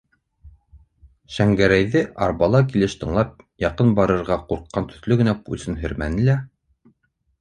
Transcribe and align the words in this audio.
Шәңгәрәйҙе 1.33 2.01
арбала 2.27 2.61
килеш 2.71 2.95
тыңлап, 3.03 3.35
яҡын 3.67 3.93
барырға 4.01 4.39
ҡурҡҡан 4.49 4.89
төҫлө 4.95 5.19
генә 5.23 5.37
пульсын 5.45 5.81
һәрмәне 5.85 6.27
лә: 6.31 6.41